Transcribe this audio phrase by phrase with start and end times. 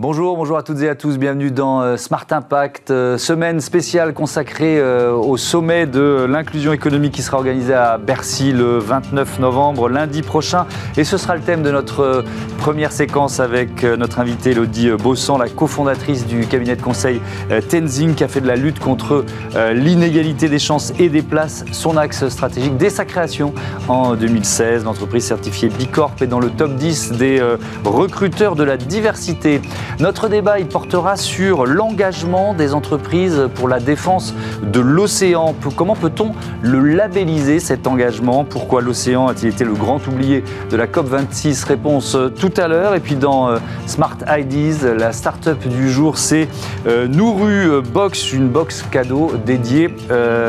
[0.00, 4.14] Bonjour, bonjour à toutes et à tous, bienvenue dans euh, Smart Impact, euh, semaine spéciale
[4.14, 9.90] consacrée euh, au sommet de l'inclusion économique qui sera organisé à Bercy le 29 novembre,
[9.90, 10.64] lundi prochain.
[10.96, 12.24] Et ce sera le thème de notre
[12.56, 17.20] première séquence avec notre invitée Elodie Bossan, la cofondatrice du cabinet de conseil
[17.68, 19.24] Tenzing, qui a fait de la lutte contre
[19.72, 23.54] l'inégalité des chances et des places son axe stratégique dès sa création
[23.88, 24.84] en 2016.
[24.84, 27.42] L'entreprise certifiée Bicorp est dans le top 10 des
[27.84, 29.62] recruteurs de la diversité.
[29.98, 35.54] Notre débat, portera sur l'engagement des entreprises pour la défense de l'océan.
[35.76, 36.32] Comment peut-on
[36.62, 38.44] le labelliser, cet engagement?
[38.44, 42.94] Pourquoi l'océan a-t-il été le grand oublié de la COP26 Réponse euh, tout à l'heure.
[42.94, 46.48] Et puis dans euh, Smart Ideas, la start-up du jour, c'est
[46.86, 49.88] euh, Nouru Box, une box cadeau dédiée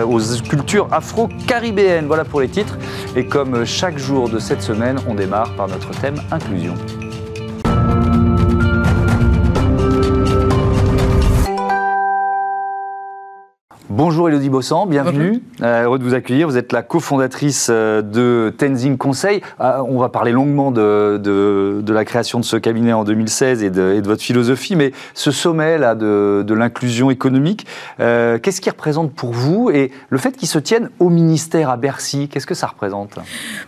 [0.08, 2.06] aux cultures afro-caribéennes.
[2.08, 2.78] Voilà pour les titres.
[3.16, 6.76] Et comme chaque jour de cette semaine, on démarre par notre thème inclusion.
[14.04, 15.44] Bonjour Elodie Bossan, bienvenue.
[15.62, 16.48] Euh, heureux de vous accueillir.
[16.48, 19.42] Vous êtes la cofondatrice euh, de Tenzing Conseil.
[19.60, 23.70] Euh, on va parler longuement de, de, la création de ce cabinet en 2016 et
[23.70, 27.68] de, et de votre philosophie, mais ce sommet là de, l'inclusion économique,
[28.00, 32.28] qu'est-ce qu'il représente pour vous Et le fait qu'il se tienne au ministère à Bercy,
[32.28, 33.20] qu'est-ce que ça représente?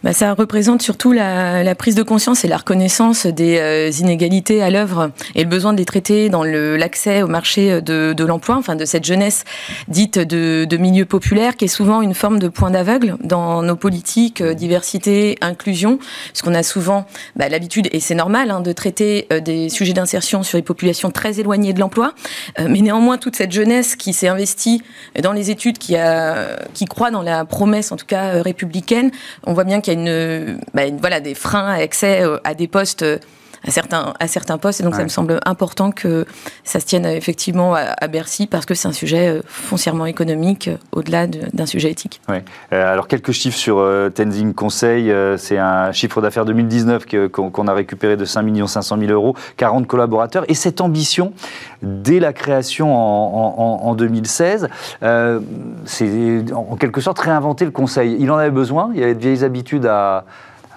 [0.03, 4.71] Bah, Ça représente surtout la, la, prise de conscience et la reconnaissance des inégalités à
[4.71, 8.85] l'œuvre et le besoin de les traiter dans l'accès au marché de, l'emploi, enfin de
[8.85, 9.43] cette jeunesse
[9.87, 13.75] dite de, de milieu populaire qui est souvent une forme de point d'aveugle dans nos
[13.75, 18.71] politiques euh, diversité, inclusion, parce qu'on a souvent bah, l'habitude, et c'est normal, hein, de
[18.71, 22.13] traiter euh, des sujets d'insertion sur les populations très éloignées de l'emploi,
[22.59, 24.81] euh, mais néanmoins toute cette jeunesse qui s'est investie
[25.21, 29.11] dans les études, qui, a, qui croit dans la promesse, en tout cas républicaine,
[29.45, 32.67] on voit bien qu'il y a une, bah, voilà, des freins à accès à des
[32.67, 33.05] postes
[33.65, 34.81] à certains, à certains postes.
[34.81, 36.25] Et donc, ça me semble important que
[36.63, 40.77] ça se tienne effectivement à, Bercy parce que c'est un sujet euh, foncièrement économique euh,
[40.91, 42.21] au-delà d'un sujet éthique.
[42.27, 42.43] Ouais.
[42.73, 45.13] Euh, alors, quelques chiffres sur Tenzing Conseil.
[45.37, 50.43] c'est un chiffre d'affaires 2019 qu'on a récupéré de 5 500 000 euros, 40 collaborateurs.
[50.49, 51.33] Et cette ambition,
[51.81, 54.67] dès la création en, en, en 2016,
[55.85, 58.17] c'est en quelque sorte réinventer le conseil.
[58.19, 60.25] Il en avait besoin, il y avait de vieilles habitudes à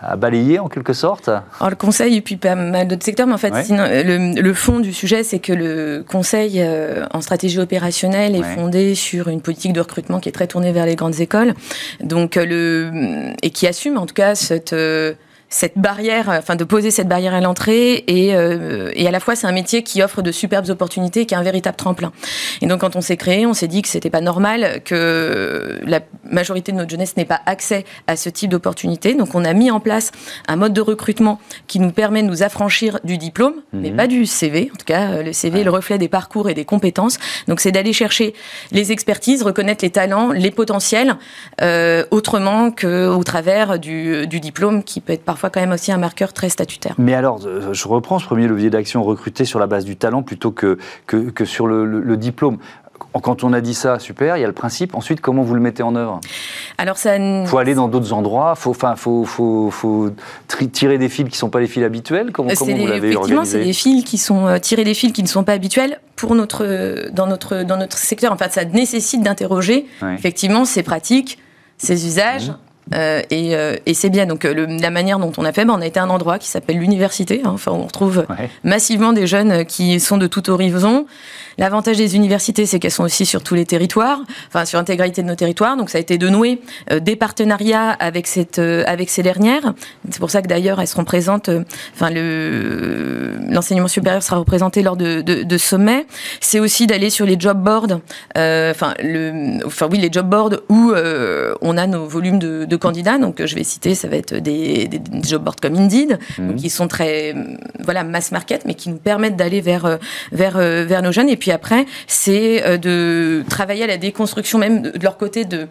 [0.06, 1.28] à balayer en quelque sorte.
[1.28, 4.92] Alors, Le conseil et puis pas mal d'autres secteurs, mais en fait, le, fond du
[4.92, 9.80] sujet, c'est que le conseil euh, en stratégie opérationnelle est fondé sur une politique de
[9.80, 11.54] recrutement qui est très tournée vers les grandes écoles,
[12.00, 15.14] donc euh, le et qui assume en tout cas cette euh,
[15.48, 19.36] cette barrière, enfin de poser cette barrière à l'entrée et, euh, et à la fois
[19.36, 22.12] c'est un métier qui offre de superbes opportunités, qui est un véritable tremplin.
[22.62, 26.00] Et donc quand on s'est créé, on s'est dit que c'était pas normal que la
[26.24, 29.14] majorité de notre jeunesse n'ait pas accès à ce type d'opportunités.
[29.14, 30.10] Donc on a mis en place
[30.48, 33.96] un mode de recrutement qui nous permet de nous affranchir du diplôme, mais mhm.
[33.96, 34.70] pas du CV.
[34.72, 37.18] En tout cas, le CV est le reflet des parcours et des compétences.
[37.46, 38.34] Donc c'est d'aller chercher
[38.72, 41.16] les expertises, reconnaître les talents, les potentiels,
[41.62, 45.98] euh, autrement qu'au travers du, du diplôme qui peut être parfois quand même aussi un
[45.98, 46.94] marqueur très statutaire.
[46.96, 50.22] Mais alors, euh, je reprends ce premier levier d'action recruté sur la base du talent
[50.22, 52.56] plutôt que, que, sur le, diplôme
[53.12, 54.94] quand on a dit ça, super, il y a le principe.
[54.94, 56.20] Ensuite, comment vous le mettez en œuvre?
[56.78, 57.16] Alors, ça.
[57.44, 58.54] Faut aller dans d'autres endroits.
[58.54, 60.10] Faut, enfin, faut, faut, faut,
[60.72, 62.32] tirer des fils qui ne sont pas les fils habituels.
[62.32, 65.22] Comment, comment vous l'avez Effectivement, c'est des fils qui sont euh, tirer des fils qui
[65.22, 68.32] ne sont pas habituels pour notre dans notre dans notre secteur.
[68.32, 71.38] En fait, ça nécessite d'interroger effectivement ces pratiques,
[71.76, 72.48] ces usages.
[72.48, 72.56] Mmh.
[72.94, 74.26] Euh, et, euh, et c'est bien.
[74.26, 76.38] Donc euh, la manière dont on a fait, ben, on a été à un endroit
[76.38, 77.42] qui s'appelle l'université.
[77.44, 77.50] Hein.
[77.52, 78.24] Enfin, on retrouve
[78.64, 81.06] massivement des jeunes qui sont de tout horizon.
[81.58, 85.26] L'avantage des universités, c'est qu'elles sont aussi sur tous les territoires, enfin sur l'intégralité de
[85.26, 85.78] nos territoires.
[85.78, 86.60] Donc ça a été de nouer
[87.00, 89.72] des partenariats avec cette, avec ces dernières.
[90.10, 91.48] C'est pour ça que d'ailleurs elles seront présentes.
[91.94, 96.06] enfin le l'enseignement supérieur sera représenté lors de, de, de sommets.
[96.40, 98.00] C'est aussi d'aller sur les job boards.
[98.36, 100.92] Enfin le, enfin oui les job boards où
[101.62, 103.18] on a nos volumes de candidats.
[103.18, 106.56] Donc, je vais citer, ça va être des, des, job boards comme Indeed, mhm.
[106.56, 107.34] qui sont très,
[107.82, 109.96] voilà, mass market, mais qui nous permettent d'aller vers, euh,
[110.32, 111.28] vers, euh, vers nos jeunes.
[111.28, 115.68] Et puis après, c'est euh, de travailler à la déconstruction même de leur côté de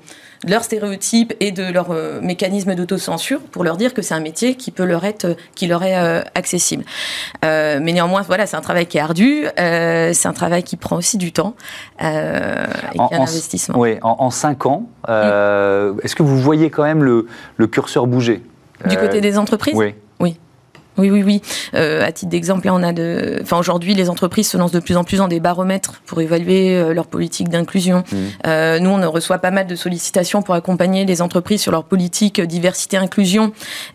[0.48, 4.56] leurs stéréotypes et de leurs euh, mécanismes d'autocensure pour leur dire que c'est un métier
[4.56, 6.84] qui peut leur être, qui leur est euh, accessible.
[7.44, 10.98] Euh, mais néanmoins, voilà, c'est un travail qui est ardu, c'est un travail qui prend
[10.98, 11.56] aussi du temps
[12.00, 13.78] et qui est un investissement.
[13.78, 17.28] Oui, en, cinq ans, est-ce que vous voyez quand même le,
[17.58, 18.42] le curseur bouger
[18.88, 19.96] Du côté des entreprises Oui.
[20.20, 20.38] Oui.
[20.98, 21.42] Oui, oui, oui.
[21.74, 24.96] Euh, à titre d'exemple, on a de, enfin, aujourd'hui, les entreprises se lancent de plus
[24.96, 28.04] en plus dans des baromètres pour évaluer euh, leur politique d'inclusion.
[28.10, 28.16] Mmh.
[28.48, 32.40] Euh, nous, on reçoit pas mal de sollicitations pour accompagner les entreprises sur leur politique
[32.40, 33.52] diversité, inclusion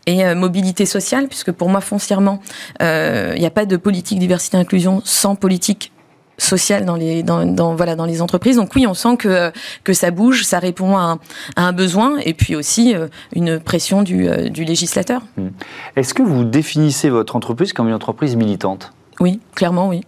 [0.06, 2.40] et mobilité sociale, puisque pour moi, foncièrement,
[2.80, 5.92] il n'y a pas de politique diversité, inclusion sans politique
[6.40, 8.56] sociale dans les dans, dans, voilà dans les entreprises.
[8.56, 9.52] Donc oui, on sent que
[9.84, 11.18] que ça bouge, ça répond à un,
[11.56, 15.22] à un besoin et puis aussi euh, une pression du, euh, du législateur.
[15.36, 15.48] Mmh.
[15.96, 18.92] Est-ce que vous définissez votre entreprise comme une entreprise militante?
[19.20, 20.02] Oui, clairement oui.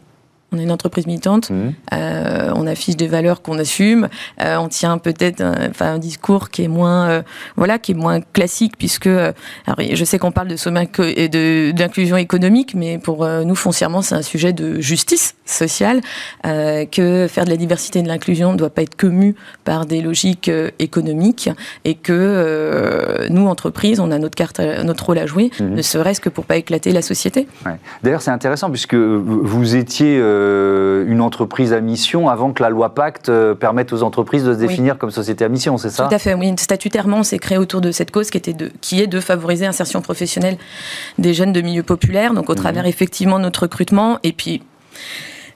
[0.52, 1.54] On est une entreprise militante, mmh.
[1.94, 4.08] euh, on affiche des valeurs qu'on assume,
[4.40, 7.22] euh, on tient peut-être un, enfin, un discours qui est moins, euh,
[7.56, 10.90] voilà, qui est moins classique puisque, alors, je sais qu'on parle de sommet
[11.72, 16.00] d'inclusion économique, mais pour nous foncièrement c'est un sujet de justice sociale,
[16.44, 19.34] que faire de la diversité et de l'inclusion ne doit pas être commu
[19.64, 21.48] par des logiques économiques
[21.84, 25.64] et que nous entreprises on a notre carte, notre rôle à jouer, mmh.
[25.64, 27.46] ne serait-ce que pour pas éclater la société.
[27.64, 27.76] Ouais.
[28.02, 32.94] D'ailleurs c'est intéressant puisque vous étiez euh, une entreprise à mission avant que la loi
[32.94, 36.06] Pacte euh, permette aux entreprises de se définir comme société à mission, c'est ça?
[36.06, 36.52] Tout à fait, oui.
[36.58, 39.64] Statutairement, on s'est créé autour de cette cause qui, était de, qui est de favoriser
[39.64, 40.58] l'insertion professionnelle
[41.18, 42.58] des jeunes de milieux populaires, donc au mhm.
[42.58, 44.62] travers effectivement de notre recrutement et puis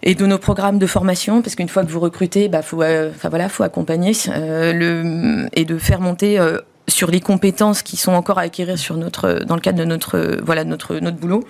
[0.02, 3.10] et de nos programmes de formation, parce qu'une fois que vous recrutez, bah faut, euh,
[3.10, 6.38] enfin voilà, faut accompagner le, et de faire monter
[6.86, 10.38] sur les compétences qui sont encore à acquérir sur notre, dans le cadre de notre,
[10.44, 11.42] voilà, notre, notre boulot,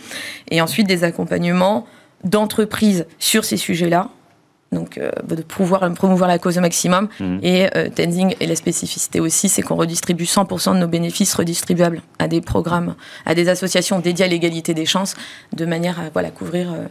[0.50, 1.86] et ensuite des accompagnements
[2.26, 4.10] d'entreprises sur ces sujets-là.
[4.72, 7.08] Donc, euh, de pouvoir promouvoir la cause au maximum.
[7.20, 7.38] Mmh.
[7.42, 12.02] Et euh, Tenzing, et la spécificité aussi, c'est qu'on redistribue 100% de nos bénéfices redistribuables
[12.18, 15.14] à des programmes, à des associations dédiées à l'égalité des chances,
[15.52, 16.86] de manière à voilà, couvrir euh,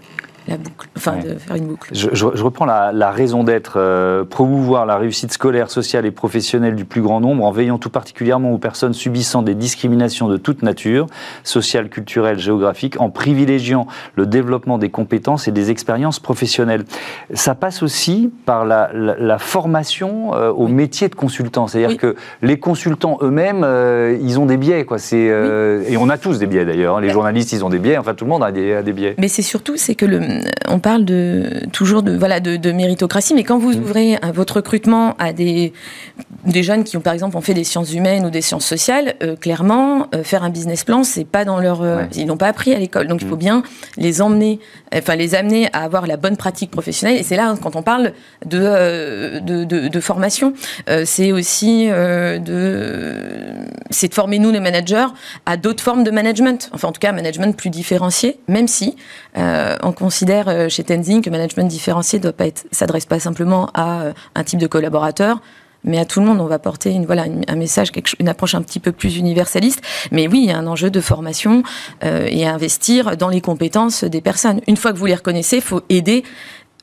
[0.48, 1.90] la boucle, enfin de faire une boucle.
[1.94, 6.76] Je, je, reprends la, la raison d'être, euh, promouvoir la réussite scolaire, sociale et professionnelle
[6.76, 10.62] du plus grand nombre en veillant tout particulièrement aux personnes subissant des discriminations de toute
[10.62, 11.08] nature,
[11.44, 16.86] sociales, culturelles, géographiques, en privilégiant le développement des compétences et des expériences professionnelles.
[17.34, 21.98] Ça passe aussi par la, la, la formation euh, au métier de consultant, c'est-à-dire oui.
[21.98, 25.00] que les consultants eux-mêmes, euh, ils ont des biais, quoi.
[25.00, 25.94] C'est euh, oui.
[25.94, 26.98] et on a tous des biais d'ailleurs.
[26.98, 27.02] Hein.
[27.02, 27.98] Les journalistes, ils ont des biais.
[27.98, 29.16] Enfin, tout le monde a des, a des biais.
[29.18, 30.20] Mais c'est surtout, c'est que le
[30.68, 33.82] on parle de, toujours de, voilà, de, de méritocratie, mais quand vous mmh.
[33.82, 35.74] ouvrez votre recrutement à des,
[36.46, 39.16] des jeunes qui ont, par exemple, ont fait des sciences humaines ou des sciences sociales,
[39.24, 42.10] euh, clairement, euh, faire un business plan, c'est pas dans leur, euh, ouais.
[42.16, 43.08] ils n'ont pas appris à l'école.
[43.08, 43.26] Donc, mmh.
[43.26, 43.40] il faut mmh.
[43.40, 43.64] bien
[43.98, 44.60] les emmener,
[44.94, 47.20] enfin, les amener à avoir la bonne pratique professionnelle.
[47.20, 48.14] Et c'est là, quand on parle
[48.46, 50.54] de, euh, de, de, de, formation,
[50.90, 53.16] euh, c'est aussi de,
[53.90, 55.08] c'est de former nous, les managers,
[55.46, 56.70] à d'autres formes de management.
[56.74, 58.96] Enfin, en tout cas, un management plus différencié, même si
[59.36, 60.25] on considère
[60.70, 62.32] chez Tenzing que management différencié ne
[62.72, 65.42] s'adresse pas simplement à un type de collaborateur,
[65.86, 67.00] mais à tout le monde, on va porter
[67.48, 69.82] un message, une approche un petit peu plus universaliste.
[70.12, 71.64] Mais oui, il y a un enjeu de formation
[72.04, 74.62] euh, et investir dans les compétences des personnes.
[74.68, 76.24] Une fois que vous les reconnaissez, il faut aider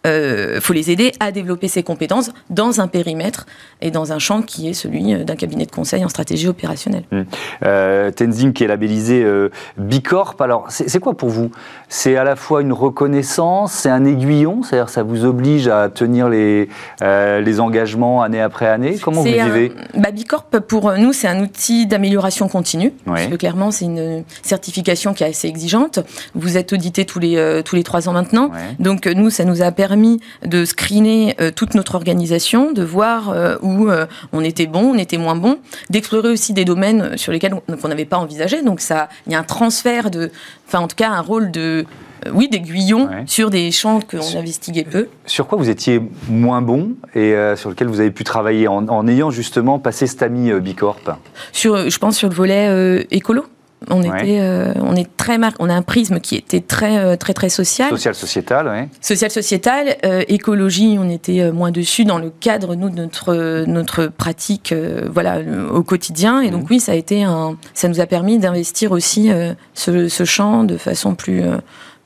[0.06, 3.46] euh, faut les aider à développer ces compétences dans un périmètre
[3.80, 7.04] et dans un champ qui est celui d'un cabinet de conseil en stratégie opérationnelle.
[7.12, 7.22] Mmh.
[7.64, 11.50] Euh, Tenzing qui est labellisé euh, Bicorp, alors c'est quoi pour vous?
[11.88, 16.28] C'est à la fois une reconnaissance, c'est un aiguillon, c'est-à-dire ça vous oblige à tenir
[16.28, 16.68] les,
[17.02, 18.98] euh, les engagements année après année?
[19.00, 19.72] Comment vous vivez?
[19.94, 23.12] Bah, Bicorp, pour nous, c'est un outil d'amélioration continue, oui.
[23.14, 26.00] parce que clairement, c'est une certification qui est assez exigeante.
[26.34, 28.50] Vous êtes audité tous les, euh, tous les trois ans maintenant,
[28.80, 33.28] donc nous, ça nous a permis permis de screener euh, toute notre organisation, de voir
[33.28, 35.58] euh, où euh, on était bon, on était moins bon,
[35.90, 38.62] d'explorer aussi des domaines sur lesquels on n'avait pas envisagé.
[38.62, 40.30] Donc ça, il y a un transfert de,
[40.66, 41.84] enfin en tout cas un rôle de
[42.32, 43.24] oui, d'aiguillon ouais.
[43.26, 45.08] sur des champs qu'on investiguait peu.
[45.26, 48.88] Sur quoi vous étiez moins bon et euh, sur lequel vous avez pu travailler en,
[48.88, 51.18] en ayant justement passé cet ami euh, Bicorp?
[51.52, 53.44] Sur, Je pense sur le volet euh, écolo.
[53.90, 54.08] On ouais.
[54.08, 55.52] était, euh, on est très mar...
[55.58, 57.90] on a un prisme qui était très, euh, très, très social.
[57.90, 58.88] Social sociétal, oui.
[59.00, 64.06] Social sociétal, euh, écologie, on était moins dessus dans le cadre nous de notre notre
[64.06, 65.38] pratique, euh, voilà,
[65.72, 66.40] au quotidien.
[66.40, 66.50] Et mmh.
[66.52, 69.30] donc oui, ça a été un, ça nous a permis d'investir aussi
[69.74, 71.42] ce, ce, champ de façon plus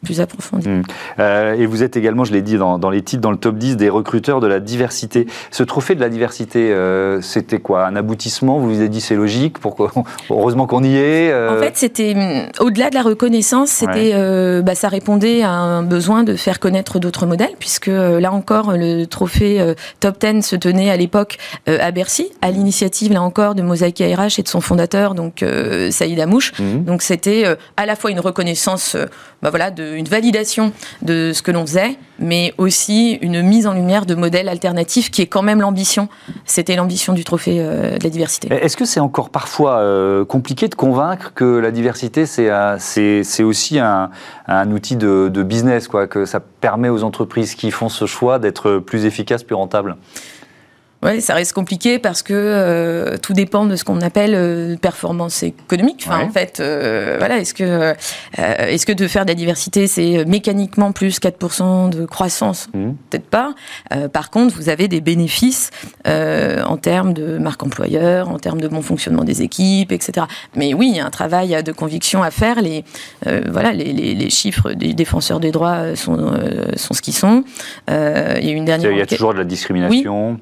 [0.07, 0.69] plus approfondie.
[0.69, 0.83] Mmh.
[1.19, 3.57] Euh, et vous êtes également, je l'ai dit dans, dans, les titres, dans le top
[3.57, 5.27] 10 des recruteurs de la diversité.
[5.51, 7.87] Ce trophée de la diversité, euh, c'était quoi?
[7.87, 8.59] Un aboutissement?
[8.59, 9.59] Vous vous avez dit c'est logique?
[9.59, 9.93] Pourquoi?
[10.31, 11.31] Heureusement qu'on y est.
[11.33, 11.59] Euh...
[11.59, 14.63] En fait, c'était mmh, au-delà de la reconnaissance, c'était, ouais.
[14.63, 19.05] Bah, ça répondait à un besoin de faire connaître d'autres modèles, puisque là encore, le
[19.07, 24.01] trophée top 10 se tenait à l'époque à Bercy, à l'initiative là encore de Mosaïque
[24.01, 25.45] ARH et de son fondateur, donc
[25.91, 26.53] Saïd Amouche.
[26.59, 26.85] Mmh.
[26.85, 27.45] Donc c'était
[27.77, 28.97] à la fois une reconnaissance,
[29.43, 30.73] bah, voilà, de une validation
[31.03, 35.23] de ce que l'on faisait, mais aussi une mise en lumière de modèles alternatifs qui
[35.23, 36.09] est quand même l'ambition.
[36.45, 38.49] C'était l'ambition du trophée de la diversité.
[38.53, 39.83] Est-ce que c'est encore parfois
[40.29, 44.11] compliqué de convaincre que la diversité, c'est aussi un,
[44.71, 49.43] outil de, business, que ça permet aux entreprises qui font ce choix d'être plus efficaces,
[49.43, 49.97] plus rentables?
[51.03, 55.43] Oui, ça reste compliqué parce que euh, tout dépend de ce qu'on appelle euh, performance
[55.43, 56.05] économique.
[56.07, 57.95] Enfin, En fait, euh, voilà, est-ce que,
[58.38, 62.69] est-ce que de faire de la diversité, c'est mécaniquement plus 4% de croissance?
[62.73, 62.93] Mmh.
[63.11, 63.55] Peut-être pas.
[64.12, 65.71] par contre, vous avez des bénéfices
[66.07, 70.26] en termes de marque employeur, en termes de bon fonctionnement des équipes, etc.
[70.55, 72.61] Mais oui, il y a un travail de conviction à faire.
[72.62, 72.85] Les,
[73.49, 76.33] voilà, les, les, chiffres des défenseurs des droits sont,
[76.76, 77.45] sont ce qu'ils sont.
[77.88, 78.91] il y a une dernière.
[78.91, 80.38] Il y a toujours de la discrimination.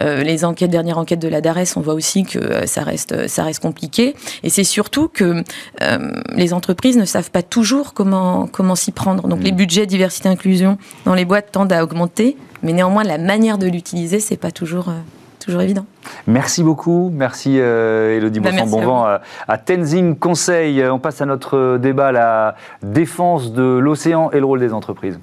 [0.00, 3.44] Les enquêtes, dernières enquêtes de la DARES, on voit aussi que euh, ça reste, ça
[3.44, 4.14] reste compliqué.
[4.42, 5.42] Et c'est surtout que
[5.82, 9.28] euh, les entreprises ne savent pas toujours comment, comment s'y prendre.
[9.28, 9.56] Donc les mm.
[9.56, 14.20] budgets diversité inclusion dans les boîtes tendent à augmenter, mais néanmoins la manière de l'utiliser,
[14.20, 14.90] c'est pas toujours
[15.38, 15.86] toujours évident.
[16.26, 17.10] Merci beaucoup.
[17.14, 20.84] Merci euh, Elodie bah, Bon vent à, à, Tenzing Conseil.
[20.84, 25.20] On passe à notre débat, la défense de l'océan et le rôle des entreprises.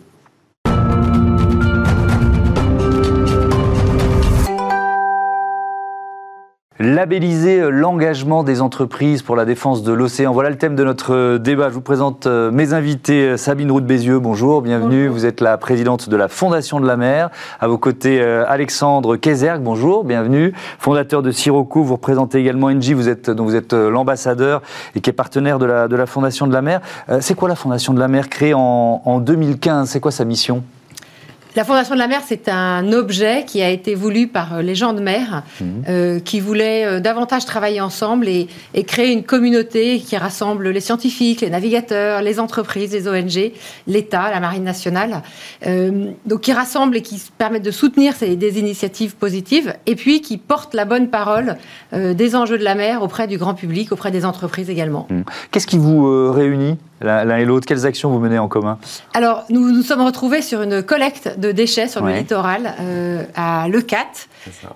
[6.84, 10.34] Labelliser euh, l'engagement des entreprises pour la défense de l'océan.
[10.34, 11.70] Voilà le thème de notre euh, débat.
[11.70, 13.38] Je vous présente euh, mes invités.
[13.38, 15.08] Sabine Roux Bézieux, bonjour, bienvenue.
[15.08, 17.30] Vous êtes la présidente de la Fondation de la mer.
[17.62, 20.52] À vos côtés, Alexandre Kézerg, bonjour, bienvenue.
[20.78, 24.62] Fondateur de Sirocco, vous représentez également Engie, vous êtes, dont vous êtes l'ambassadeur
[24.94, 26.82] et qui est partenaire de la, de la Fondation de la mer.
[27.22, 30.64] C'est quoi la Fondation de la mer créée en, en 2015 C'est quoi sa mission?
[31.56, 34.76] La Fondation de la mer, c'est un objet qui a été voulu par euh, les
[34.76, 35.84] gens de mer, mhm.
[35.88, 38.48] euh, qui voulaient euh, davantage travailler ensemble et,
[38.88, 43.52] créer une communauté qui rassemble les scientifiques, les navigateurs, les entreprises, les ONG,
[43.88, 45.22] l'État, la Marine nationale.
[46.26, 50.38] donc qui rassemble et qui permettent de soutenir ces, des initiatives positives et puis qui
[50.38, 51.58] portent la bonne parole
[51.94, 55.08] des enjeux de la mer auprès du grand public, auprès des entreprises également.
[55.10, 55.24] Mhm.
[55.52, 56.78] Qu'est-ce qui vous réunit?
[57.04, 58.78] L'un et l'autre Quelles actions vous menez en commun
[59.14, 63.68] Alors, nous nous sommes retrouvés sur une collecte de déchets sur le littoral euh, à
[63.68, 64.28] Lecat,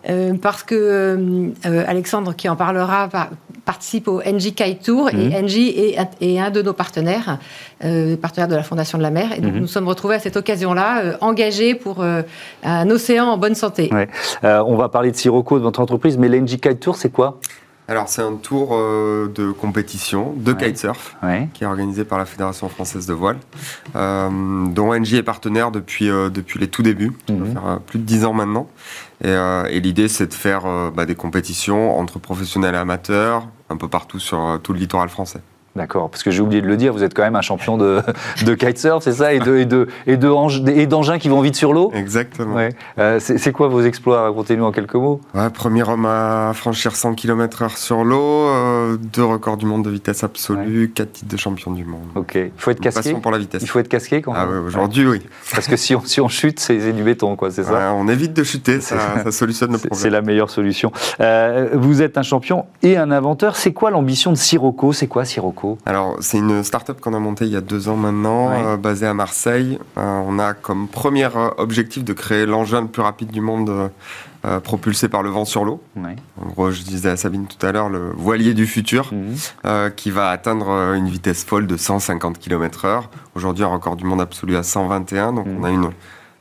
[0.10, 3.10] euh, parce que euh, Alexandre, qui en parlera,
[3.65, 5.46] participe au NG Kite Tour, et mhm.
[5.46, 5.57] NG
[6.22, 7.39] est, un de nos partenaires,
[8.22, 9.31] partenaire de la Fondation de la mer.
[9.36, 9.62] Et donc, mhm.
[9.62, 13.89] nous sommes retrouvés à cette occasion-là, engagés pour un océan en bonne santé.
[14.43, 17.39] on va parler de Sirocco, de votre entreprise, mais l'NG Kite Tour, c'est quoi?
[17.88, 21.15] Alors c'est un tour euh, de compétition de kitesurf
[21.53, 23.38] qui est organisé par la Fédération française de voile,
[23.96, 24.29] euh,
[24.67, 27.53] dont NJ est partenaire depuis, euh, depuis les tout débuts, ça mhm.
[27.53, 28.67] faire plus de 10 ans maintenant.
[29.24, 33.88] Et, et l'idée c'est de faire bah, des compétitions entre professionnels et amateurs un peu
[33.88, 35.41] partout sur tout le littoral français.
[35.77, 38.01] D'accord, parce que j'ai oublié de le dire, vous êtes quand même un champion de,
[38.46, 41.55] de kitesurf, c'est ça, et de et de et de et d'engins qui vont vite
[41.55, 41.91] sur l'eau?
[41.93, 42.55] Exactement.
[42.55, 42.69] Ouais.
[42.98, 44.24] Euh, c'est quoi vos exploits?
[44.24, 45.22] Racontez-nous en quelques mots.
[45.36, 49.91] Ouais, premier homme à franchir 100 km/h sur l'eau, euh, deux records du monde de
[49.91, 52.07] vitesse absolue, quatre titres de champion du monde.
[52.15, 52.34] Ok.
[52.36, 53.13] Il faut être casqué?
[53.13, 53.62] pour la vitesse.
[53.62, 55.22] Il faut être casqué quand Ah ouais, aujourd'hui oui.
[55.53, 57.93] Parce que si on si on chute, c'est du béton quoi, c'est ça?
[57.93, 60.00] on évite de chuter, ça, ça solutionne le problème.
[60.00, 60.91] C'est la meilleure solution.
[61.19, 63.55] Euh, vous êtes un champion et un inventeur.
[63.55, 64.93] C'est quoi l'ambition de Sirocco?
[64.93, 65.67] C'est quoi Sirocco?
[65.86, 69.08] Alors c'est une start-up qu'on a montée il y a deux ans maintenant, euh, basée
[69.08, 69.80] à Marseille.
[69.98, 73.92] Euh, on a comme premier euh, objectif de créer l'engin le plus rapide du monde
[74.64, 75.82] propulsé par le vent sur l'eau.
[75.98, 79.92] En gros, je disais à Sabine tout à l'heure, le voilier du futur, mhm.
[79.98, 83.04] qui va atteindre une vitesse folle de 150 km/h.
[83.36, 85.58] Aujourd'hui, un record du monde absolu à 121, donc mhm.
[85.60, 85.90] on a une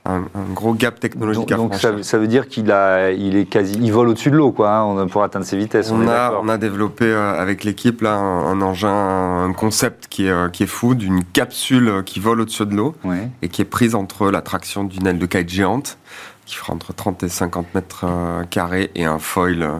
[0.08, 3.78] un, gros gap technologique donc, à donc ça, veut dire qu'il a, il est quasi,
[3.80, 5.90] il vole au-dessus de l'eau, quoi, hein, pour atteindre ses vitesses.
[5.90, 10.30] On, a, on a développé euh, avec l'équipe là un, engin, un concept qui est,
[10.30, 12.94] euh, qui est fou, d'une capsule qui vole au-dessus de l'eau
[13.42, 15.98] et qui est prise entre la traction d'une aile de kite géante
[16.46, 19.78] qui fera entre 30 et 50 mètres euh, carrés et un foil euh,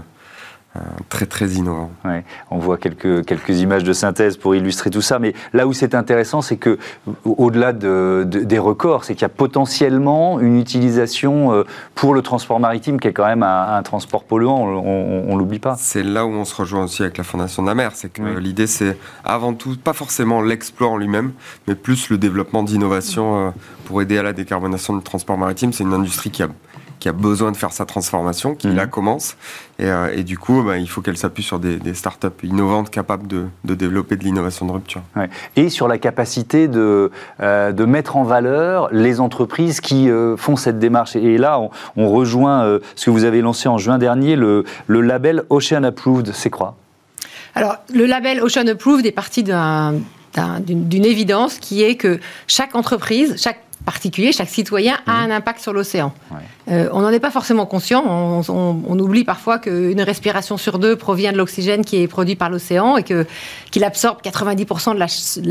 [1.09, 1.91] très très innovant.
[2.51, 5.95] on voit quelques, quelques images de synthèse pour illustrer tout ça, mais là où c'est
[5.95, 6.79] intéressant, c'est que
[7.25, 11.65] au-delà de, des records, c'est qu'il y a potentiellement une utilisation euh,
[11.95, 15.77] pour le transport maritime qui est quand même un, transport polluant, on, ne l'oublie pas.
[15.79, 18.23] C'est là où on se rejoint aussi avec la Fondation de la mer, c'est que
[18.23, 21.33] l'idée c'est avant tout pas forcément l'exploit en lui-même,
[21.69, 23.51] mais plus le développement d'innovation euh,
[23.85, 25.73] pour aider à la décarbonation du transport maritime.
[25.73, 26.49] C'est une industrie qui a
[27.07, 28.91] qui a besoin de faire sa transformation, qui la mhm.
[28.91, 29.37] commence.
[29.81, 33.47] Euh, et, du coup, bah, il faut qu'elle s'appuie sur des, startups innovantes capables de,
[33.63, 35.03] développer de l'innovation de rupture.
[35.55, 40.57] Et sur la capacité de, euh, de mettre en valeur les entreprises qui euh, font
[40.57, 41.15] cette démarche.
[41.15, 41.61] Et là,
[41.95, 46.33] on, rejoint ce que vous avez lancé en juin dernier, le, le label Ocean Approved.
[46.33, 46.75] C'est quoi?
[47.55, 49.95] Alors, le label Ocean Approved est parti d'un
[50.61, 55.31] d'une évidence qui est que chaque entreprise, chaque particulier, chaque citoyen a mmh.
[55.31, 56.13] un impact sur l'océan.
[56.69, 58.05] Euh, on n'en est pas forcément conscient.
[58.49, 62.97] On, oublie parfois qu'une respiration sur deux provient de l'oxygène qui est produit par l'océan
[62.97, 63.27] et que,
[63.71, 64.95] qu'il absorbe 90%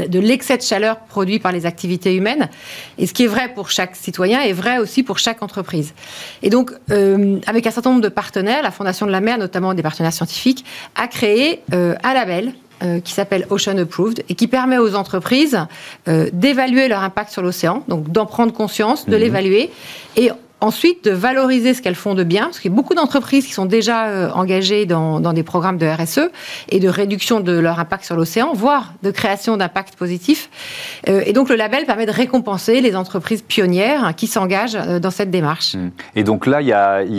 [0.10, 2.50] de, l'excès de chaleur produit par les activités humaines.
[2.98, 5.94] Et ce qui est vrai pour chaque citoyen est vrai aussi pour chaque entreprise.
[6.42, 9.74] Et donc, euh, avec un certain nombre de partenaires, la Fondation de la mer, notamment
[9.74, 10.66] des partenaires scientifiques,
[10.96, 12.54] a créé euh, un label
[12.84, 15.60] euh, qui s'appelle Ocean Approved et qui permet aux entreprises
[16.08, 19.22] euh, d'évaluer leur impact sur l'océan, donc d'en prendre conscience, de mhm.
[19.22, 19.70] l'évaluer
[20.18, 23.46] et Ensuite, de valoriser ce qu'elles font de bien, parce qu'il y a beaucoup d'entreprises
[23.46, 26.32] qui sont déjà euh, engagées dans, des programmes de RSE
[26.70, 30.50] et de réduction de leur impact sur l'océan, voire de création d'impact positif.
[31.10, 35.12] Euh, et donc, le label permet de récompenser les entreprises pionnières qui s'engagent euh, dans
[35.12, 35.76] cette démarche.
[35.76, 35.92] Mmh.
[36.16, 36.74] Et donc là, il y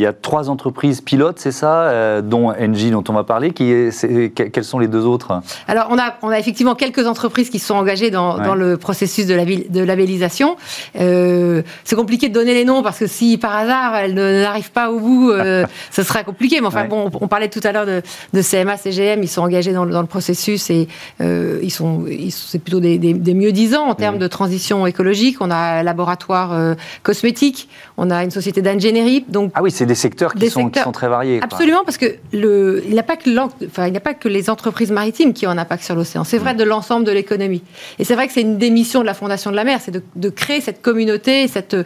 [0.06, 3.50] a, trois entreprises pilotes, c'est ça, dont Engie, dont on va parler.
[3.52, 5.42] Qui est, quelles sont les deux autres?
[5.68, 9.68] Alors, on a, on a effectivement quelques entreprises qui sont engagées dans, le processus de,
[9.68, 10.56] de labellisation.
[10.94, 15.00] c'est compliqué de donner les noms parce que si par hasard elle n'arrive pas au
[15.00, 16.60] bout, euh, ce sera compliqué.
[16.60, 18.02] Mais enfin bon, on, parlait tout à l'heure de,
[18.40, 20.88] CMA, CGM, ils sont engagés dans, le processus et
[21.20, 25.38] euh, ils sont, c'est plutôt des, mieux disants en termes de transition écologique.
[25.40, 29.24] On a un laboratoire euh, cosmétique, on a une société d'ingénierie.
[29.28, 31.40] Donc ah oui, c'est des secteurs qui, sont, qui sont très variés.
[31.42, 33.30] Absolument, parce que le, il n'y a pas que
[33.66, 36.24] enfin, il n'y a pas que les entreprises maritimes qui ont un impact sur l'océan.
[36.24, 36.58] C'est vrai mm.
[36.58, 37.62] de l'ensemble de l'économie.
[37.98, 39.90] Et c'est vrai que c'est une des missions de la Fondation de la mer, c'est
[39.90, 41.76] de, de créer cette communauté, cette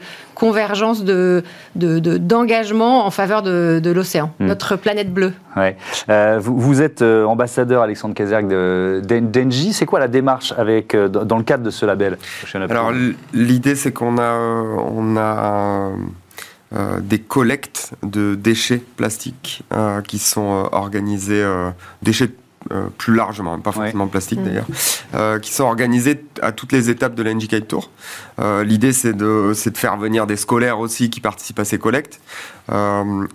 [0.41, 1.30] convergence de,
[1.75, 4.47] d'engagement en faveur de, l'océan, hmm.
[4.47, 5.33] notre planète bleue.
[5.57, 5.77] Ouais.
[6.09, 8.49] Euh, vous, êtes euh, ambassadeur, Alexandre Kazerg,
[9.03, 9.73] d'Engie.
[9.73, 12.19] C'est quoi la démarche avec, euh, dans le cadre de ce label
[12.69, 12.93] Alors,
[13.33, 15.91] l'idée, c'est qu'on a, on a
[17.01, 19.65] des collectes de déchets plastiques
[20.07, 21.45] qui sont organisées,
[22.01, 22.31] déchets
[22.73, 24.45] euh, plus largement, pas forcément plastique mm.
[24.45, 24.67] d'ailleurs,
[25.15, 27.91] euh, qui sont organisés à toutes les étapes de l'Engicate Tour.
[28.39, 32.21] Euh, l'idée, c'est de, de faire venir des scolaires aussi qui participent à ces collectes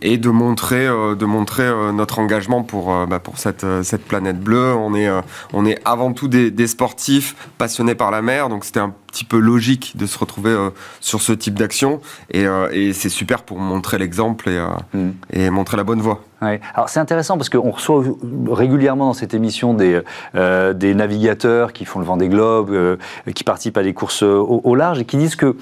[0.02, 4.74] et de montrer, de montrer notre engagement pour, bah, pour cette, cette planète bleue.
[4.74, 5.10] On est,
[5.54, 9.26] on est avant tout des, des sportifs passionnés par la mer, donc c'était un petit
[9.26, 10.56] peu logique de se retrouver
[11.00, 12.02] sur ce type d'action
[12.32, 15.12] et, et c'est super pour montrer l'exemple et, mm.
[15.32, 16.22] et montrer la bonne voie.
[16.74, 18.04] Alors c'est intéressant parce qu'on reçoit
[18.50, 20.02] régulièrement dans cette émission des,
[20.36, 22.98] euh, des navigateurs qui font le vent des globes, euh,
[23.34, 25.56] qui participent à des courses au, large et qui disent que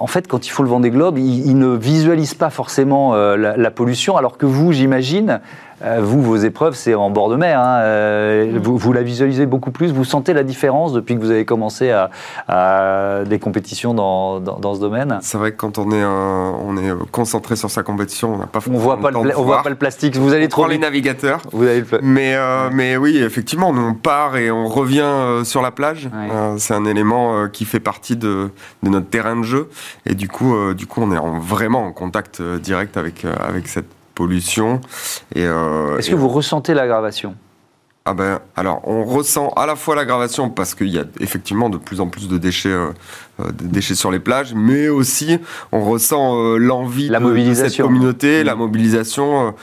[0.00, 3.36] en fait, quand il faut le vent des globes, ils, ne visualisent pas forcément euh,
[3.36, 5.40] la, pollution, alors que vous, j'imagine,
[5.80, 7.58] vous, vos épreuves, c'est en bord de mer.
[7.58, 7.80] Hein.
[7.80, 8.58] Euh, mm.
[8.58, 9.92] vous, la visualisez beaucoup plus.
[9.92, 14.80] Vous sentez la différence depuis que vous avez commencé à, des compétitions dans, dans, ce
[14.80, 15.18] domaine?
[15.22, 18.60] C'est vrai que quand on est, on est concentré sur sa compétition, on n'a pas
[18.70, 20.16] on voit pas le, On voit pas le plastique.
[20.16, 21.40] Vous allez trop les navigateurs.
[21.52, 25.70] Vous avez mais, euh, mais oui, effectivement, nous on part et on revient sur la
[25.70, 26.08] plage.
[26.58, 28.50] c'est un élément qui fait partie de,
[28.82, 29.68] de, notre terrain de jeu.
[30.06, 33.86] Et du coup, du coup on est vraiment en contact direct avec, avec cette
[34.20, 34.82] pollution.
[35.38, 37.34] Euh, Est-ce que vous ressentez l'aggravation?
[38.04, 41.78] Ah ben, alors, on ressent à la fois l'aggravation parce qu'il y a effectivement de
[41.78, 42.90] plus en plus de déchets, euh,
[43.40, 45.38] euh, déchets sur les plages, mais aussi
[45.72, 48.58] on ressent l'envie de, cette communauté, la mmh.
[48.58, 49.54] mobilisation,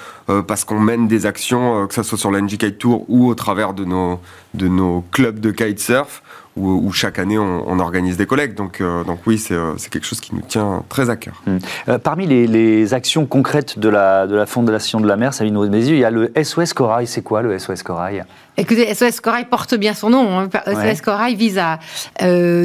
[0.47, 3.75] parce qu'on mène des actions, que ce soit sur l'NG Kite Tour ou au travers
[3.75, 4.19] de nos,
[4.55, 6.23] de nos clubs de kitesurf,
[6.57, 8.57] où, chaque année on, organise des collectes.
[8.57, 11.41] Donc, euh, donc oui, euh, c'est quelque chose qui nous tient très à cœur.
[11.47, 11.59] Hum.
[11.87, 15.95] Euh, parmi les, actions concrètes de la, de la Fondation de la mer, Sabine yeux,
[15.95, 17.05] il y a le SOS Corail.
[17.05, 18.23] C'est quoi le SOS Corail?
[18.55, 20.39] Écoutez, SOS Corail porte bien son nom.
[20.39, 20.49] Hein.
[20.65, 21.79] SOS Corail vise à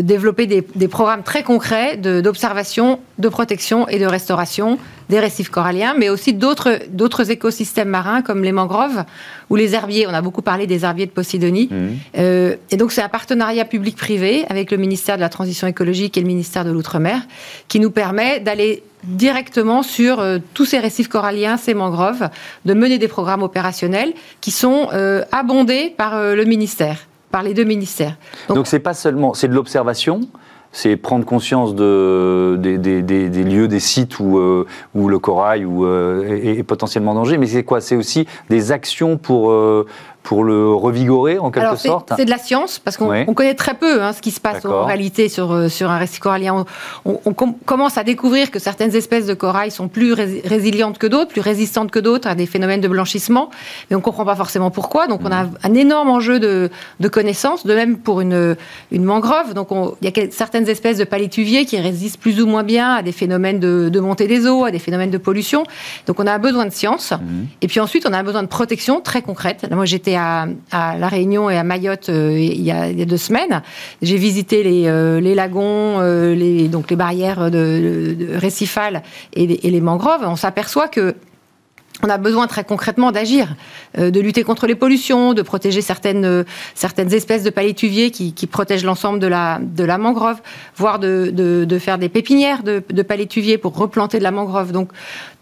[0.02, 4.78] développer des, des, programmes très concrets d'observation, de, protection et de restauration
[5.12, 9.04] des récifs coralliens, mais aussi d'autres écosystèmes marins comme les mangroves
[9.50, 10.06] ou les herbiers.
[10.08, 11.68] On a beaucoup parlé des herbiers de Posidonie.
[11.70, 12.18] Mmh.
[12.72, 16.20] et donc c'est un partenariat public public-privé avec le ministère de la Transition écologique et
[16.20, 17.20] le ministère de l'Outre-mer,
[17.66, 22.28] qui nous permet d'aller directement sur euh, tous ces récifs coralliens, ces mangroves,
[22.64, 27.54] de mener des programmes opérationnels qui sont euh, abondés par euh, le ministère, par les
[27.54, 28.16] deux ministères.
[28.48, 30.20] Donc c'est pas seulement, c'est de l'observation,
[30.72, 34.40] c'est prendre conscience de, des, des, lieux, des sites où,
[34.94, 37.80] où le corail où, est, est, potentiellement en danger, mais c'est quoi?
[37.80, 39.52] C'est aussi des actions pour
[40.22, 44.02] pour le revigorer en quelque sorte C'est de la science, parce qu'on connaît très peu
[44.02, 46.64] hein, ce qui se passe en réalité sur, euh, sur un récif corallien.
[47.04, 51.40] On, commence à découvrir que certaines espèces de corail sont plus résilientes que d'autres, plus
[51.40, 53.50] résistantes que d'autres à des phénomènes de blanchissement,
[53.90, 55.06] mais on ne comprend pas forcément pourquoi.
[55.06, 55.58] Donc on a mm.
[55.64, 58.56] un énorme enjeu de, de connaissances, de même pour une,
[58.92, 59.54] une mangrove.
[59.54, 59.68] Donc
[60.00, 63.12] il y a certaines espèces de palétuviers qui résistent plus ou moins bien à des
[63.12, 65.64] phénomènes de, de montée des eaux, à des phénomènes de pollution.
[66.06, 67.12] Donc on a besoin de science.
[67.12, 67.44] Mm.
[67.62, 69.66] Et puis ensuite, on a besoin de protection très concrète.
[69.70, 73.62] Moi, j'étais à, La Réunion et à Mayotte il, y a, deux semaines.
[74.00, 79.02] J'ai visité les, lagons, les, donc les barrières de, récifales
[79.34, 80.22] les, et les mangroves.
[80.24, 81.14] On s'aperçoit que
[82.02, 83.54] on a besoin très concrètement d'agir,
[83.98, 88.32] euh, de lutter contre les pollutions, de protéger certaines, euh, certaines espèces de palétuviers qui,
[88.32, 90.40] qui protègent l'ensemble de la, de la mangrove,
[90.76, 94.72] voire de, de, faire des pépinières de, de, palétuviers pour replanter de la mangrove.
[94.72, 94.90] Donc,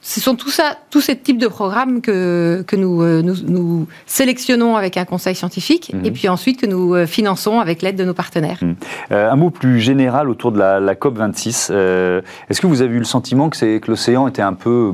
[0.02, 3.86] ce sont tout ça, tous ces types de programmes que, que nous, euh, nous, nous
[4.06, 6.04] sélectionnons avec un conseil scientifique mmh.
[6.04, 8.58] et puis ensuite que nous finançons avec l'aide de nos partenaires.
[8.62, 8.74] Mmh.
[9.14, 11.70] un mot plus général autour de la, la COP 26.
[11.70, 14.92] Est-ce que vous avez eu le sentiment que, que l'océan était un peu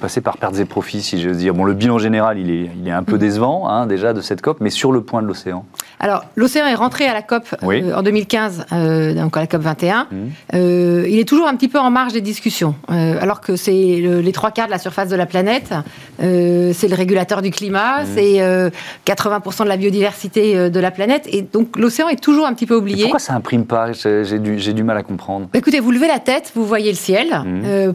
[0.00, 1.54] passer par pertes et profits, si je veux dire.
[1.54, 3.18] Bon, le bilan général, il est, il est un peu mm.
[3.18, 5.64] décevant, hein, déjà, de cette COP, mais sur le point de l'océan.
[6.00, 9.62] Alors, l'océan est rentré à la COP euh, en 2015, euh, donc à la COP
[9.62, 10.06] 21.
[10.10, 10.16] Mm.
[11.06, 14.50] il est toujours un petit peu en marge des discussions, alors que c'est les trois
[14.50, 15.72] quarts de la surface de la planète,
[16.18, 18.06] c'est le régulateur du climat, mm.
[18.14, 18.72] c'est
[19.06, 22.76] 80% de la biodiversité de la planète, et donc l'océan est toujours un petit peu
[22.76, 23.02] oublié.
[23.02, 23.92] pourquoi ça imprime pas?
[23.92, 25.48] J'ai du, du, mal à comprendre.
[25.54, 27.42] Écoutez, vous levez la tête, vous voyez le ciel.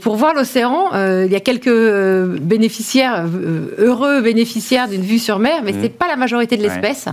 [0.01, 5.39] pour voir l'océan, il y a quelques euh, bénéficiaires, euh, heureux bénéficiaires d'une vue sur
[5.39, 5.75] mer, mais mmh.
[5.75, 7.07] ce n'est pas la majorité de l'espèce.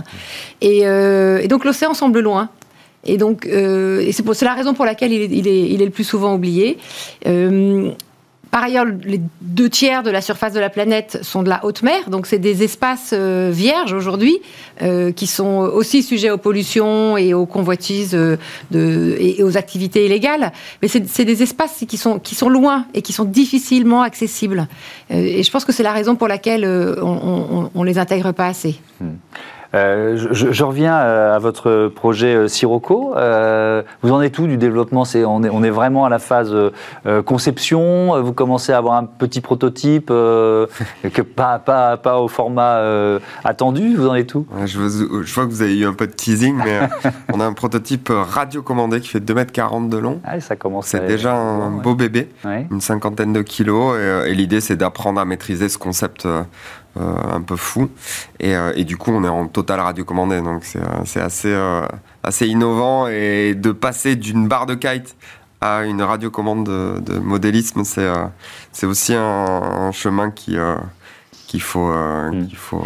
[0.63, 2.49] Euh, et, donc l'océan semble loin.
[3.03, 6.03] Et donc, c'est la raison pour laquelle il est, il est, il est le plus
[6.03, 6.77] souvent oublié.
[8.51, 11.83] Par ailleurs, les deux tiers de la surface de la planète sont de la haute
[11.83, 14.39] mer, donc c'est des espaces euh, vierges aujourd'hui
[14.81, 18.35] euh, qui sont aussi sujets aux pollutions et aux convoitises euh,
[18.71, 20.51] de, et aux activités illégales.
[20.81, 24.67] Mais c'est des espaces qui sont, qui sont loin et qui sont difficilement accessibles.
[25.09, 28.75] et je pense que c'est la raison pour laquelle on ne les intègre pas assez.
[28.99, 29.15] Hmm.
[29.73, 33.13] Euh, je, reviens euh, à votre projet euh, Sirocco.
[34.01, 35.03] vous en êtes où du développement?
[35.15, 36.53] On, est, on est vraiment à la phase
[37.25, 38.21] conception.
[38.21, 42.81] Vous commencez à avoir un petit prototype, que pas, pas, pas au format
[43.43, 43.95] attendu.
[43.95, 44.45] Vous en êtes où?
[44.65, 46.81] Je, je, vois que vous avez eu un peu de teasing, mais
[47.33, 50.19] on a un prototype radiocommandé qui fait 2m40 de long.
[50.23, 53.97] Ah, ça commence c'est déjà un beau bébé, une cinquantaine de kilos.
[53.97, 56.27] Et, et l'idée, c'est d'apprendre à maîtriser ce concept
[56.99, 57.89] un peu fou.
[58.39, 61.85] Et, euh, et, du coup, on est en total radiocommandé, donc c'est assez, euh,
[62.23, 63.07] assez innovant.
[63.07, 65.15] Et de passer d'une barre de kite
[65.61, 70.57] à une radiocommande de, de modélisme, c'est aussi un, chemin qui
[71.47, 72.47] qu'il faut, mm.
[72.47, 72.83] qu'il faut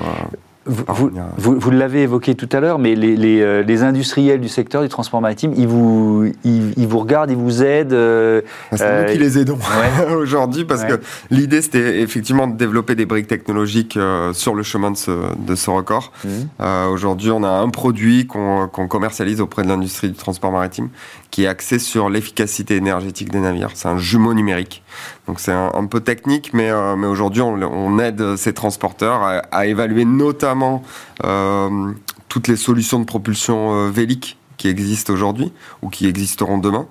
[0.66, 4.82] vous, vous, l'avez évoqué tout à l'heure, mais les, les, euh, les, industriels du secteur
[4.82, 7.94] du transport maritime, ils vous, ils, vous regardent, ils vous aident.
[7.94, 9.60] Euh, ah, c'est nous euh, qui les aidons
[10.18, 11.00] aujourd'hui, parce que
[11.30, 14.00] l'idée c'était effectivement de développer des briques technologiques
[14.34, 16.12] sur le chemin de ce, de ce record.
[16.24, 16.90] Mmh.
[16.92, 20.90] aujourd'hui, on a un produit qu'on commercialise auprès de l'industrie du transport maritime,
[21.30, 23.72] qui est axé sur l'efficacité énergétique des navires.
[23.76, 24.84] C'est un jumeau numérique.
[25.28, 29.66] Donc c'est un, peu technique, mais, mais aujourd'hui, on, on, aide ces transporteurs à, à
[29.66, 30.84] évaluer notamment
[31.24, 31.94] euh,
[32.30, 36.86] toutes les solutions de propulsion euh, vélique qui existent aujourd'hui ou qui existeront demain,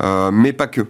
[0.00, 0.86] euh, mais pas que.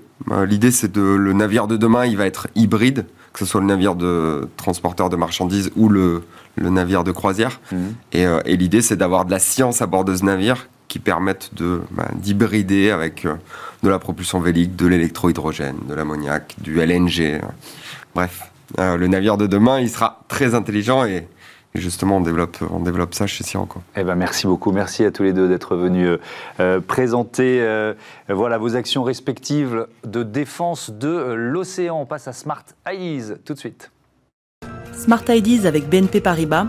[0.47, 3.67] L'idée, c'est de le navire de demain, il va être hybride, que ce soit le
[3.67, 6.23] navire de transporteur de marchandises ou le,
[6.57, 7.61] le navire de croisière.
[7.71, 7.77] Mmh.
[8.13, 11.55] Et, et l'idée, c'est d'avoir de la science à bord de ce navire qui permettent
[11.55, 13.27] de bah, d'hybrider avec
[13.83, 17.41] de la propulsion vélique, de l'électrohydrogène, de l'ammoniac, du LNG.
[18.15, 21.29] Bref, le navire de demain, il sera très intelligent et
[21.79, 23.81] justement, on développe, on développe ça chez Sirocco.
[23.97, 24.73] Eh ben, merci beaucoup.
[24.73, 26.19] Merci à tous les deux d'être venus euh,
[26.61, 27.95] euh, présenter euh,
[28.29, 32.01] voilà, vos actions respectives de défense de l'océan.
[32.01, 33.91] On passe à Smart Ideas tout de suite.
[34.93, 36.67] Smart Ideas avec BNP Paribas.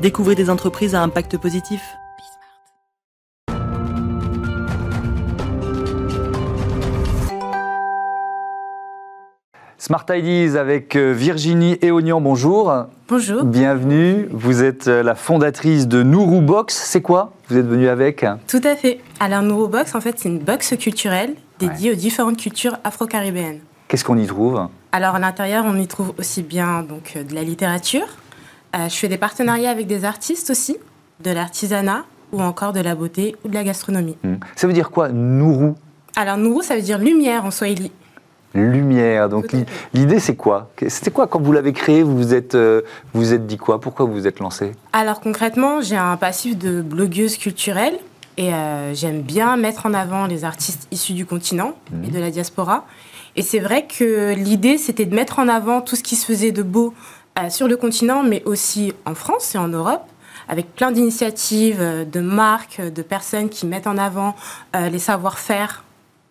[0.00, 1.82] Découvrez des entreprises à impact positif.
[9.86, 12.74] Smart Ideas avec euh, Virginie Eonian, bonjour.
[13.06, 13.44] Bonjour.
[13.44, 14.26] Bienvenue.
[14.32, 16.74] Vous êtes euh, la fondatrice de Nourou Box.
[16.74, 17.32] C'est quoi?
[17.48, 18.26] Vous êtes venue avec?
[18.48, 18.98] Tout à fait.
[19.20, 23.60] Alors Nourou Box, en fait, c'est une box culturelle dédiée aux différentes cultures afro-caribéennes.
[23.86, 24.60] Qu'est-ce qu'on y trouve?
[24.90, 28.08] Alors à l'intérieur, on y trouve aussi bien donc euh, de la littérature.
[28.74, 30.78] je fais des partenariats avec des artistes aussi,
[31.22, 34.18] de l'artisanat ou encore de la beauté ou de la gastronomie.
[34.24, 34.38] Hmm.
[34.56, 35.76] Ça veut dire quoi, Nourou
[36.16, 37.92] Alors Nourou, ça veut dire lumière en swahili
[38.56, 39.28] lumière.
[39.28, 39.54] Donc
[39.94, 40.70] l'idée c'est quoi?
[40.88, 42.02] C'était quoi quand vous l'avez créé?
[42.02, 42.82] Vous vous êtes euh,
[43.14, 43.80] vous êtes dit quoi?
[43.80, 44.72] Pourquoi vous vous êtes lancé?
[44.92, 47.98] Alors concrètement, j'ai un passif de blogueuse culturelle
[48.36, 52.12] et euh, j'aime bien mettre en avant les artistes issus du continent et mhm.
[52.12, 52.86] de la diaspora.
[53.36, 56.52] Et c'est vrai que l'idée c'était de mettre en avant tout ce qui se faisait
[56.52, 56.94] de beau
[57.38, 60.04] euh, sur le continent, mais aussi en France et en Europe
[60.48, 64.36] avec plein d'initiatives, de marques, de personnes qui mettent en avant
[64.74, 65.82] les savoir-faire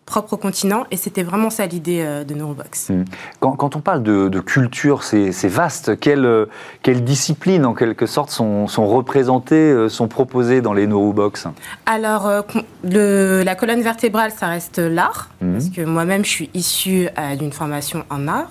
[0.06, 0.86] propre au continent.
[0.90, 2.90] Et c'était vraiment ça l'idée euh, de Neurobox.
[2.90, 3.04] Hmm.
[3.40, 5.98] Quand, on parle de, culture, c'est vaste.
[5.98, 6.46] Quelles
[6.82, 11.48] quelle disciplines, en quelque sorte, sont, sont représentées, euh, sont proposées dans les Neurobox?
[11.84, 12.42] Alors, euh,
[12.84, 15.30] le, la colonne vertébrale, ça reste l'art.
[15.42, 15.52] Hmm.
[15.52, 18.50] Parce que moi-même, je suis issue d'une formation en art.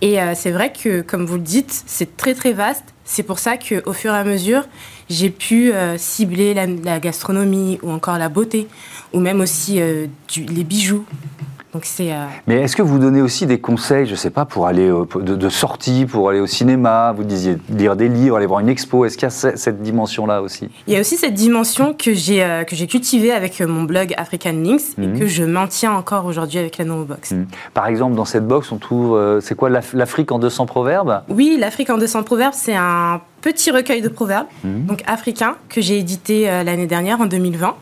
[0.00, 2.94] Et c'est vrai que, comme vous le dites, c'est très très vaste.
[3.04, 4.64] C'est pour ça qu'au fur et à mesure,
[5.08, 8.66] j'ai pu cibler la, gastronomie ou encore la beauté
[9.12, 11.04] ou même aussi euh, les bijoux.
[11.76, 12.10] Donc c'est.
[12.10, 14.88] Euh, Mais est-ce que vous donnez aussi des conseils, je ne sais pas, pour aller
[14.88, 18.70] euh, de, sortie, pour aller au cinéma Vous disiez lire des livres, aller voir une
[18.70, 19.04] expo.
[19.04, 20.70] Est-ce qu'il y a cette dimension-là aussi?
[20.86, 24.52] Il y a aussi cette dimension que j'ai que j'ai cultivée avec mon blog African
[24.52, 25.18] Links et mhm.
[25.18, 27.32] que je maintiens encore aujourd'hui avec la Neurobox.
[27.32, 27.46] Mhm.
[27.74, 31.24] Par exemple, dans cette box, on trouve c'est quoi l'Afrique en 200 proverbes?
[31.28, 34.86] Oui, l'Afrique en 200 proverbes, c'est un petit recueil de proverbes, mhm.
[34.86, 37.74] donc africain, que j'ai édité l'année dernière en 2020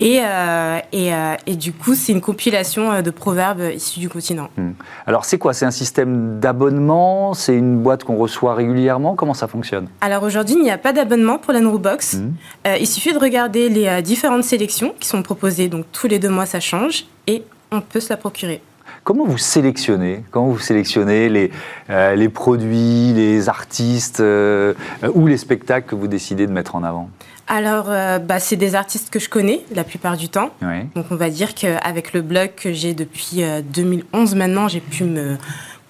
[0.00, 4.48] et, euh, euh, et, du coup, c'est une compilation euh, de proverbes issus du continent.
[4.56, 4.72] Hmm.
[5.06, 5.52] Alors, c'est quoi?
[5.52, 7.34] C'est un système d'abonnement?
[7.34, 9.14] C'est une boîte qu'on reçoit régulièrement?
[9.14, 9.88] Comment ça fonctionne?
[10.00, 12.14] Alors, aujourd'hui, il n'y a pas d'abonnement pour la Box.
[12.14, 12.32] Hmm.
[12.78, 15.68] il suffit de regarder les différentes sélections qui sont proposées.
[15.68, 18.60] Donc, tous les deux mois, ça change et on peut se la procurer.
[19.04, 20.24] Comment vous sélectionnez?
[20.30, 21.50] Comment vous sélectionnez les,
[21.88, 27.08] les produits, les artistes ou les spectacles que vous décidez de mettre en avant?
[27.52, 30.54] Alors, euh, bah, c'est des artistes que je connais la plupart du temps.
[30.94, 33.42] Donc, on va dire qu'avec le blog que j'ai depuis
[33.74, 35.36] 2011 euh, maintenant, j'ai pu me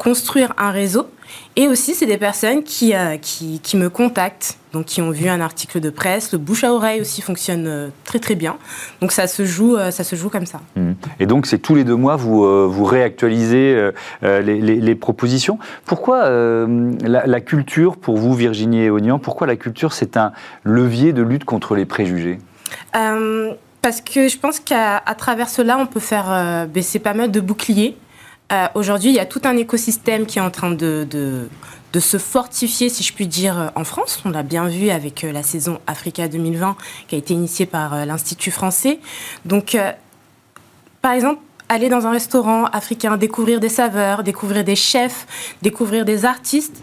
[0.02, 1.06] construire un réseau.
[1.54, 5.28] Et aussi, c'est des personnes qui, euh, qui, qui, me contactent, donc qui ont vu
[5.28, 6.32] un article de presse.
[6.32, 8.56] Le bouche à oreille aussi fonctionne euh, très très bien.
[9.00, 10.60] Donc ça se joue, euh, ça se joue comme ça.
[10.74, 10.92] Mmh.
[11.20, 13.90] Et donc, c'est tous les deux mois, vous, vous réactualisez
[14.22, 15.58] les, les, propositions.
[15.84, 20.32] Pourquoi la, la, culture, pour vous, Virginie et Ognan, pourquoi la culture, c'est un
[20.64, 22.40] levier de lutte contre les préjugés?
[22.92, 27.96] Parce que je pense qu'à travers cela, on peut faire baisser pas mal de boucliers
[28.52, 32.18] euh, aujourd'hui, il y a tout un écosystème qui est en train de, de, se
[32.18, 34.20] fortifier, si je puis dire, euh, en France.
[34.24, 36.76] On l'a bien vu avec euh, la saison Africa 2020
[37.08, 38.98] qui a été initiée par l'Institut français.
[39.44, 39.76] Donc,
[41.00, 46.24] par exemple, aller dans un restaurant africain, découvrir des saveurs, découvrir des chefs, découvrir des
[46.24, 46.82] artistes,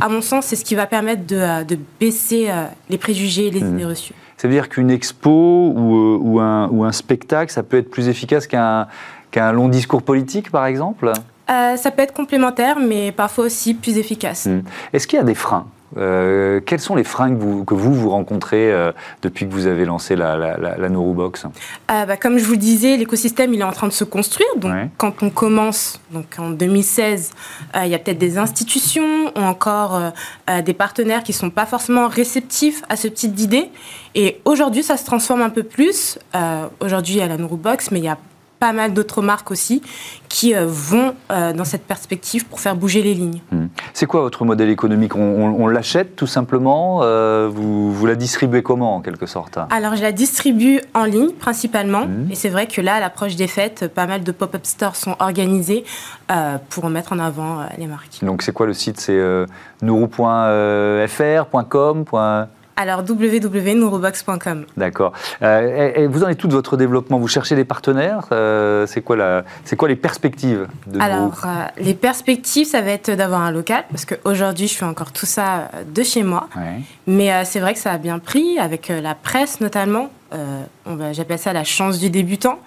[0.00, 2.50] à mon sens, c'est ce qui va permettre de, baisser
[2.88, 3.74] les préjugés et les mmh.
[3.74, 4.14] idées reçues.
[4.36, 8.08] Ça veut dire qu'une expo ou, ou, un, ou, un, spectacle, ça peut être plus
[8.08, 8.86] efficace qu'un
[9.30, 11.12] qu'un long discours politique, par exemple
[11.50, 14.46] euh, Ça peut être complémentaire, mais parfois aussi plus efficace.
[14.46, 14.62] Hmm.
[14.92, 15.66] Est-ce qu'il y a des freins?
[15.96, 19.66] Euh, quels sont les freins que vous, que vous, vous rencontrez euh, depuis que vous
[19.66, 21.46] avez lancé la, la, la, Neurobox
[21.88, 24.48] bah, Comme je vous le disais, l'écosystème il est en train de se construire.
[24.58, 27.30] Donc, quand on commence, donc en 2016,
[27.82, 30.12] il y a peut-être des institutions ou encore
[30.62, 33.70] des partenaires qui ne sont pas forcément réceptifs à ce type d'idées.
[34.14, 36.18] Et aujourd'hui, ça se transforme un peu plus.
[36.80, 38.18] aujourd'hui, il y a la Neurobox, mais il y a
[38.58, 39.82] pas mal d'autres marques aussi
[40.28, 43.40] qui euh, vont euh, dans cette perspective pour faire bouger les lignes.
[43.50, 43.66] Hmm.
[43.94, 45.16] C'est quoi votre modèle économique?
[45.16, 49.58] On, l'achète tout simplement euh, vous, vous, la distribuez comment en quelque sorte?
[49.70, 52.30] Alors je la distribue en ligne principalement hmm.
[52.30, 55.16] et c'est vrai que là à l'approche des fêtes, pas mal de pop-up stores sont
[55.18, 55.84] organisés
[56.70, 58.20] pour mettre en avant les marques.
[58.22, 59.00] Donc c'est quoi le site?
[59.00, 59.20] C'est
[59.82, 62.04] nourou.fr.com
[62.78, 64.64] alors www.neurobox.com.
[64.76, 65.12] D'accord.
[65.42, 67.18] Euh, et, vous en êtes tout de votre développement?
[67.18, 68.26] Vous cherchez des partenaires?
[68.30, 69.44] Euh, C'est quoi, la,
[69.76, 74.04] quoi les perspectives de Alors, euh, les perspectives, ça va être d'avoir un local, parce
[74.04, 76.48] qu'aujourd'hui, je fais encore tout ça de chez moi.
[77.06, 80.10] Mais c'est vrai que ça a bien pris, avec la presse notamment.
[81.12, 82.58] J'appelle ça la chance du débutant.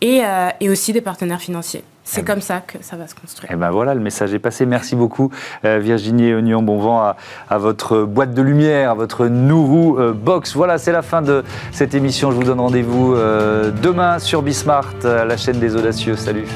[0.00, 0.20] Et,
[0.60, 1.82] et aussi des partenaires financiers.
[2.06, 3.50] C'est comme ça que ça va se construire.
[3.50, 4.64] Et eh ben voilà, le message est passé.
[4.64, 5.30] Merci beaucoup
[5.64, 6.62] euh, Virginie et Oignon.
[6.62, 7.14] Bon vent
[7.50, 10.54] à, votre boîte de lumière, à votre Nourou euh, Box.
[10.54, 12.30] Voilà, c'est la fin de cette émission.
[12.30, 16.14] Je vous donne rendez-vous euh, demain sur Bismart, la chaîne des audacieux.
[16.14, 16.46] Salut.